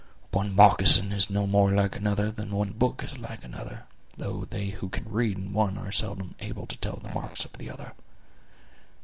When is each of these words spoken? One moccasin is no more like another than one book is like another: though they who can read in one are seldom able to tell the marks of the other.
One 0.31 0.55
moccasin 0.55 1.11
is 1.11 1.29
no 1.29 1.45
more 1.45 1.69
like 1.69 1.95
another 1.95 2.31
than 2.31 2.49
one 2.49 2.71
book 2.71 3.03
is 3.03 3.19
like 3.19 3.43
another: 3.43 3.83
though 4.17 4.45
they 4.45 4.69
who 4.69 4.89
can 4.89 5.07
read 5.07 5.37
in 5.37 5.53
one 5.53 5.77
are 5.77 5.91
seldom 5.91 6.33
able 6.39 6.65
to 6.65 6.77
tell 6.77 6.95
the 7.03 7.13
marks 7.13 7.45
of 7.45 7.53
the 7.53 7.69
other. 7.69 7.93